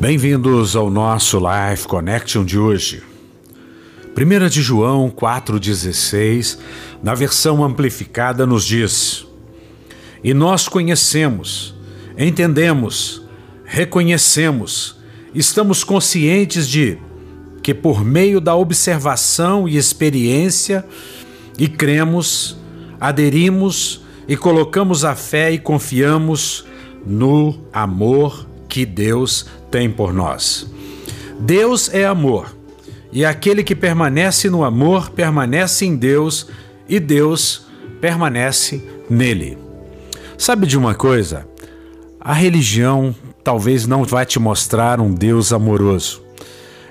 [0.00, 3.02] Bem-vindos ao nosso Life Connection de hoje.
[4.16, 6.56] 1 de João 4,16,
[7.02, 9.26] na versão amplificada, nos diz:
[10.22, 11.74] E nós conhecemos,
[12.16, 13.22] entendemos,
[13.64, 14.94] reconhecemos,
[15.34, 16.96] estamos conscientes de
[17.60, 20.84] que, por meio da observação e experiência,
[21.58, 22.56] e cremos,
[23.00, 26.64] aderimos e colocamos a fé e confiamos
[27.04, 30.66] no amor que Deus tem por nós.
[31.38, 32.54] Deus é amor,
[33.12, 36.48] e aquele que permanece no amor permanece em Deus
[36.88, 37.66] e Deus
[38.00, 39.58] permanece nele.
[40.36, 41.46] Sabe de uma coisa?
[42.20, 46.22] A religião talvez não vai te mostrar um Deus amoroso.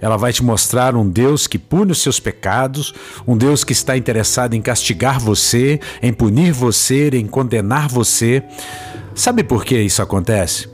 [0.00, 2.94] Ela vai te mostrar um Deus que pune os seus pecados,
[3.26, 8.42] um Deus que está interessado em castigar você, em punir você, em condenar você.
[9.14, 10.68] Sabe por que isso acontece?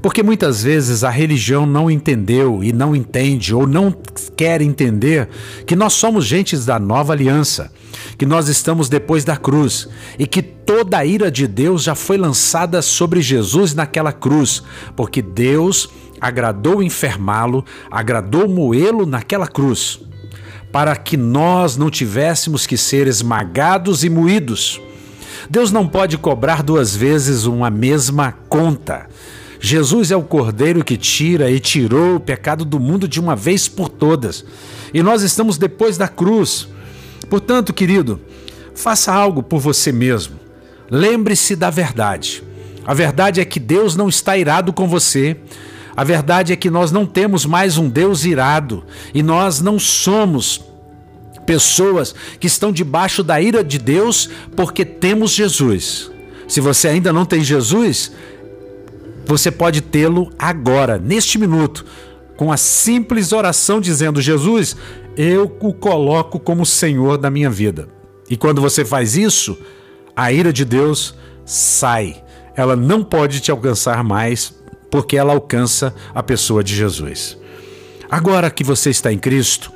[0.00, 3.94] Porque muitas vezes a religião não entendeu e não entende ou não
[4.36, 5.28] quer entender
[5.66, 7.72] que nós somos gentes da nova aliança,
[8.16, 12.16] que nós estamos depois da cruz e que toda a ira de Deus já foi
[12.16, 14.62] lançada sobre Jesus naquela cruz,
[14.94, 15.88] porque Deus
[16.20, 20.00] agradou enfermá-lo, agradou moê-lo naquela cruz,
[20.70, 24.80] para que nós não tivéssemos que ser esmagados e moídos.
[25.50, 29.08] Deus não pode cobrar duas vezes uma mesma conta.
[29.60, 33.68] Jesus é o Cordeiro que tira e tirou o pecado do mundo de uma vez
[33.68, 34.44] por todas.
[34.94, 36.68] E nós estamos depois da cruz.
[37.28, 38.20] Portanto, querido,
[38.74, 40.36] faça algo por você mesmo.
[40.90, 42.42] Lembre-se da verdade.
[42.86, 45.36] A verdade é que Deus não está irado com você.
[45.96, 50.62] A verdade é que nós não temos mais um Deus irado e nós não somos
[51.44, 56.10] pessoas que estão debaixo da ira de Deus porque temos Jesus.
[56.46, 58.12] Se você ainda não tem Jesus,
[59.28, 61.84] você pode tê-lo agora, neste minuto,
[62.34, 64.74] com a simples oração dizendo: Jesus,
[65.18, 67.90] eu o coloco como Senhor da minha vida.
[68.30, 69.58] E quando você faz isso,
[70.16, 72.24] a ira de Deus sai.
[72.56, 74.54] Ela não pode te alcançar mais,
[74.90, 77.36] porque ela alcança a pessoa de Jesus.
[78.10, 79.70] Agora que você está em Cristo,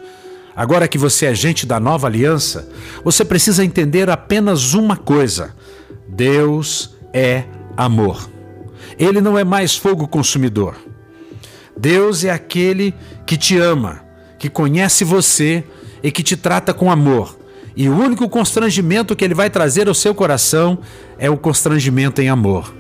[0.57, 2.71] agora que você é gente da nova aliança,
[3.05, 5.55] você precisa entender apenas uma coisa:
[6.09, 7.45] Deus é
[7.77, 8.32] amor.
[9.03, 10.77] Ele não é mais fogo consumidor.
[11.77, 12.95] Deus é aquele
[13.27, 14.01] que te ama,
[14.39, 15.65] que conhece você
[16.05, 17.37] e que te trata com amor.
[17.75, 20.79] E o único constrangimento que ele vai trazer ao seu coração
[21.19, 22.73] é o constrangimento em amor.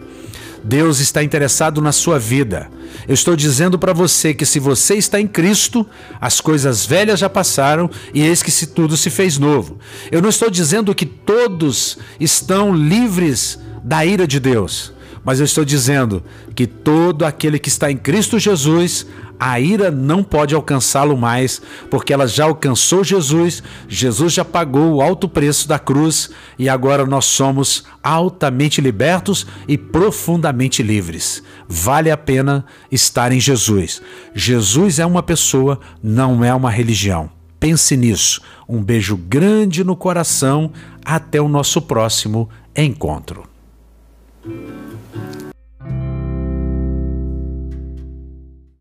[0.62, 2.71] Deus está interessado na sua vida.
[3.09, 5.84] Eu estou dizendo para você que se você está em Cristo,
[6.21, 9.77] as coisas velhas já passaram e eis que se tudo se fez novo.
[10.09, 14.93] Eu não estou dizendo que todos estão livres da ira de Deus.
[15.25, 16.22] Mas eu estou dizendo
[16.55, 19.06] que todo aquele que está em Cristo Jesus,
[19.38, 25.03] a ira não pode alcançá-lo mais, porque ela já alcançou Jesus, Jesus já pagou o
[25.03, 31.43] alto preço da cruz e agora nós somos altamente libertos e profundamente livres.
[31.69, 34.03] Vale a pena estar em Jesus.
[34.34, 37.31] Jesus é uma pessoa, não é uma religião.
[37.62, 38.41] Pense nisso.
[38.69, 40.72] Um beijo grande no coração.
[41.04, 43.44] Até o nosso próximo encontro.